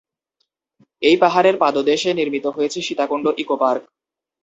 এই 1.01 1.15
পাহাড়ের 1.23 1.55
পাদদেশে 1.57 2.09
নির্মিত 2.19 2.45
হয়েছে 2.55 2.79
সীতাকুণ্ড 2.87 3.25
ইকো 3.41 3.55
পার্ক। 3.61 3.83